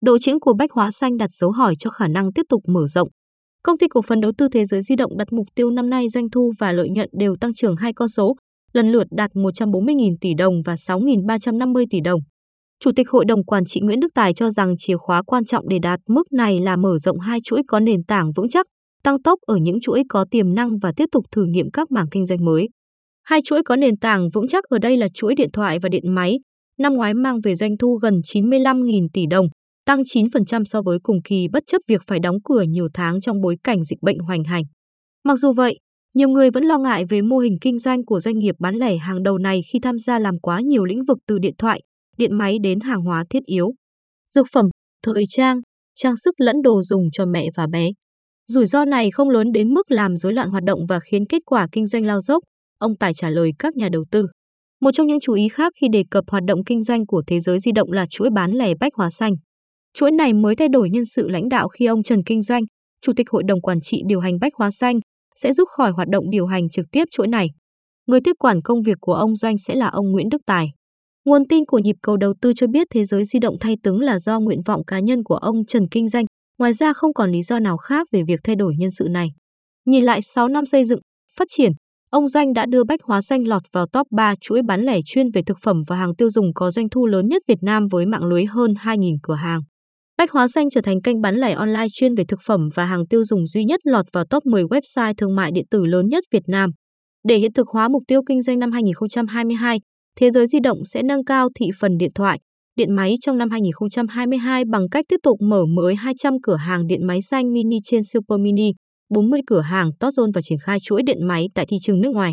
[0.00, 2.86] độ chính của Bách Hóa Xanh đặt dấu hỏi cho khả năng tiếp tục mở
[2.86, 3.08] rộng.
[3.62, 6.08] Công ty cổ phần đầu tư Thế giới di động đặt mục tiêu năm nay
[6.08, 8.34] doanh thu và lợi nhuận đều tăng trưởng hai con số,
[8.72, 12.20] lần lượt đạt 140.000 tỷ đồng và 6.350 tỷ đồng.
[12.80, 15.68] Chủ tịch Hội đồng Quản trị Nguyễn Đức Tài cho rằng chìa khóa quan trọng
[15.68, 18.66] để đạt mức này là mở rộng hai chuỗi có nền tảng vững chắc,
[19.02, 22.06] tăng tốc ở những chuỗi có tiềm năng và tiếp tục thử nghiệm các mảng
[22.10, 22.68] kinh doanh mới.
[23.24, 26.14] Hai chuỗi có nền tảng vững chắc ở đây là chuỗi điện thoại và điện
[26.14, 26.38] máy,
[26.78, 29.46] năm ngoái mang về doanh thu gần 95.000 tỷ đồng,
[29.88, 33.40] tăng 9% so với cùng kỳ bất chấp việc phải đóng cửa nhiều tháng trong
[33.40, 34.62] bối cảnh dịch bệnh hoành hành.
[35.24, 35.78] Mặc dù vậy,
[36.14, 38.96] nhiều người vẫn lo ngại về mô hình kinh doanh của doanh nghiệp bán lẻ
[38.96, 41.80] hàng đầu này khi tham gia làm quá nhiều lĩnh vực từ điện thoại,
[42.16, 43.74] điện máy đến hàng hóa thiết yếu,
[44.32, 44.68] dược phẩm,
[45.04, 45.60] thời trang,
[45.94, 47.90] trang sức lẫn đồ dùng cho mẹ và bé.
[48.46, 51.42] Rủi ro này không lớn đến mức làm rối loạn hoạt động và khiến kết
[51.46, 52.42] quả kinh doanh lao dốc,
[52.78, 54.26] ông Tài trả lời các nhà đầu tư.
[54.80, 57.40] Một trong những chú ý khác khi đề cập hoạt động kinh doanh của thế
[57.40, 59.32] giới di động là chuỗi bán lẻ Bách Hóa Xanh.
[59.94, 62.62] Chuỗi này mới thay đổi nhân sự lãnh đạo khi ông Trần Kinh Doanh,
[63.02, 65.00] Chủ tịch Hội đồng Quản trị điều hành Bách Hóa Xanh,
[65.36, 67.48] sẽ rút khỏi hoạt động điều hành trực tiếp chuỗi này.
[68.06, 70.68] Người tiếp quản công việc của ông Doanh sẽ là ông Nguyễn Đức Tài.
[71.24, 74.00] Nguồn tin của nhịp cầu đầu tư cho biết thế giới di động thay tướng
[74.00, 76.24] là do nguyện vọng cá nhân của ông Trần Kinh Doanh,
[76.58, 79.28] ngoài ra không còn lý do nào khác về việc thay đổi nhân sự này.
[79.86, 81.00] Nhìn lại 6 năm xây dựng,
[81.38, 81.72] phát triển,
[82.10, 85.30] ông Doanh đã đưa Bách Hóa Xanh lọt vào top 3 chuỗi bán lẻ chuyên
[85.30, 88.06] về thực phẩm và hàng tiêu dùng có doanh thu lớn nhất Việt Nam với
[88.06, 89.60] mạng lưới hơn 2.000 cửa hàng.
[90.18, 93.06] Bách Hóa Xanh trở thành kênh bán lẻ online chuyên về thực phẩm và hàng
[93.06, 96.24] tiêu dùng duy nhất lọt vào top 10 website thương mại điện tử lớn nhất
[96.32, 96.70] Việt Nam.
[97.28, 99.80] Để hiện thực hóa mục tiêu kinh doanh năm 2022,
[100.20, 102.38] Thế giới di động sẽ nâng cao thị phần điện thoại,
[102.76, 107.06] điện máy trong năm 2022 bằng cách tiếp tục mở mới 200 cửa hàng điện
[107.06, 108.72] máy xanh mini trên Super Mini,
[109.14, 112.10] 40 cửa hàng Top Zone và triển khai chuỗi điện máy tại thị trường nước
[112.12, 112.32] ngoài.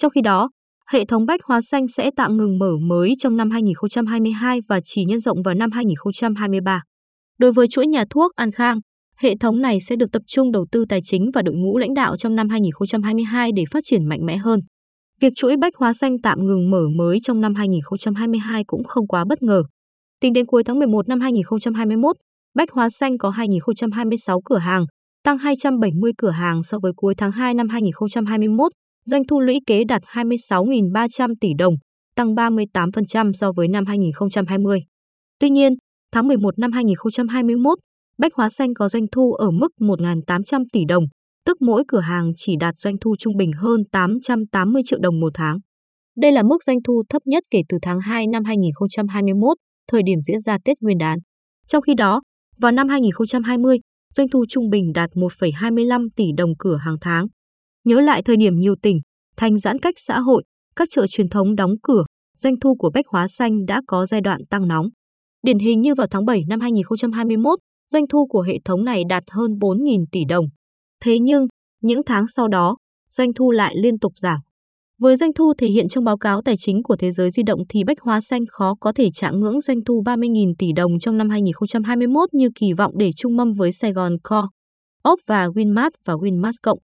[0.00, 0.50] Trong khi đó,
[0.90, 5.04] hệ thống bách hóa xanh sẽ tạm ngừng mở mới trong năm 2022 và chỉ
[5.04, 6.82] nhân rộng vào năm 2023.
[7.38, 8.80] Đối với chuỗi nhà thuốc An Khang,
[9.18, 11.94] hệ thống này sẽ được tập trung đầu tư tài chính và đội ngũ lãnh
[11.94, 14.60] đạo trong năm 2022 để phát triển mạnh mẽ hơn.
[15.20, 19.24] Việc chuỗi bách hóa xanh tạm ngừng mở mới trong năm 2022 cũng không quá
[19.28, 19.62] bất ngờ.
[20.20, 22.16] Tính đến cuối tháng 11 năm 2021,
[22.54, 24.84] Bách Hóa Xanh có 2026 cửa hàng,
[25.24, 28.72] tăng 270 cửa hàng so với cuối tháng 2 năm 2021,
[29.04, 31.74] doanh thu lũy kế đạt 26.300 tỷ đồng,
[32.16, 34.80] tăng 38% so với năm 2020.
[35.40, 35.74] Tuy nhiên,
[36.12, 37.78] tháng 11 năm 2021,
[38.18, 41.04] Bách Hóa Xanh có doanh thu ở mức 1.800 tỷ đồng,
[41.46, 45.30] tức mỗi cửa hàng chỉ đạt doanh thu trung bình hơn 880 triệu đồng một
[45.34, 45.58] tháng.
[46.16, 49.56] Đây là mức doanh thu thấp nhất kể từ tháng 2 năm 2021,
[49.88, 51.18] thời điểm diễn ra Tết Nguyên đán.
[51.66, 52.20] Trong khi đó,
[52.60, 53.78] vào năm 2020,
[54.14, 57.26] doanh thu trung bình đạt 1,25 tỷ đồng cửa hàng tháng.
[57.84, 59.00] Nhớ lại thời điểm nhiều tỉnh,
[59.36, 60.44] thành giãn cách xã hội,
[60.76, 62.04] các chợ truyền thống đóng cửa,
[62.36, 64.88] doanh thu của Bách Hóa Xanh đã có giai đoạn tăng nóng.
[65.42, 67.58] Điển hình như vào tháng 7 năm 2021,
[67.92, 70.46] doanh thu của hệ thống này đạt hơn 4.000 tỷ đồng.
[71.04, 71.46] Thế nhưng,
[71.82, 72.76] những tháng sau đó,
[73.10, 74.40] doanh thu lại liên tục giảm.
[75.00, 77.60] Với doanh thu thể hiện trong báo cáo tài chính của Thế giới di động
[77.68, 81.18] thì Bách Hóa Xanh khó có thể chạm ngưỡng doanh thu 30.000 tỷ đồng trong
[81.18, 84.48] năm 2021 như kỳ vọng để chung mâm với Sài Gòn Co,
[85.02, 86.78] Ốc và Winmart và Winmart Cộng.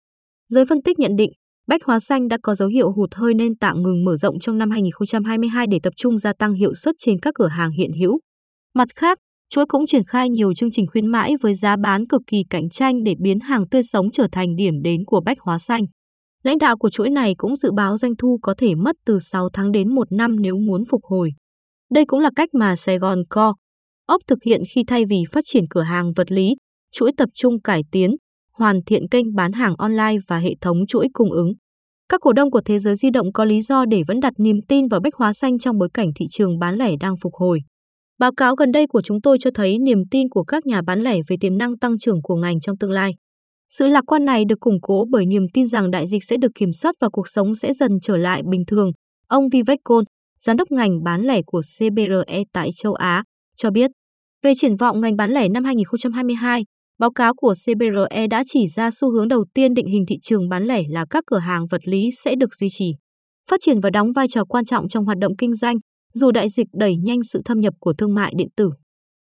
[0.49, 1.31] Giới phân tích nhận định,
[1.67, 4.57] Bách Hóa Xanh đã có dấu hiệu hụt hơi nên tạm ngừng mở rộng trong
[4.57, 8.19] năm 2022 để tập trung gia tăng hiệu suất trên các cửa hàng hiện hữu.
[8.75, 9.17] Mặt khác,
[9.49, 12.69] chuỗi cũng triển khai nhiều chương trình khuyến mãi với giá bán cực kỳ cạnh
[12.69, 15.83] tranh để biến hàng tươi sống trở thành điểm đến của Bách Hóa Xanh.
[16.43, 19.49] Lãnh đạo của chuỗi này cũng dự báo doanh thu có thể mất từ 6
[19.53, 21.31] tháng đến 1 năm nếu muốn phục hồi.
[21.91, 23.53] Đây cũng là cách mà Sài Gòn Co.
[24.05, 26.55] ốc thực hiện khi thay vì phát triển cửa hàng vật lý,
[26.91, 28.15] chuỗi tập trung cải tiến,
[28.53, 31.53] hoàn thiện kênh bán hàng online và hệ thống chuỗi cung ứng.
[32.09, 34.57] Các cổ đông của Thế giới di động có lý do để vẫn đặt niềm
[34.67, 37.59] tin vào Bách Hóa Xanh trong bối cảnh thị trường bán lẻ đang phục hồi.
[38.23, 41.01] Báo cáo gần đây của chúng tôi cho thấy niềm tin của các nhà bán
[41.01, 43.11] lẻ về tiềm năng tăng trưởng của ngành trong tương lai.
[43.69, 46.51] Sự lạc quan này được củng cố bởi niềm tin rằng đại dịch sẽ được
[46.55, 48.91] kiểm soát và cuộc sống sẽ dần trở lại bình thường.
[49.27, 50.03] Ông Vivek Kohn,
[50.39, 53.23] giám đốc ngành bán lẻ của CBRE tại châu Á,
[53.57, 53.91] cho biết.
[54.43, 56.65] Về triển vọng ngành bán lẻ năm 2022,
[56.99, 60.49] báo cáo của CBRE đã chỉ ra xu hướng đầu tiên định hình thị trường
[60.49, 62.91] bán lẻ là các cửa hàng vật lý sẽ được duy trì.
[63.49, 65.75] Phát triển và đóng vai trò quan trọng trong hoạt động kinh doanh,
[66.13, 68.71] dù đại dịch đẩy nhanh sự thâm nhập của thương mại điện tử.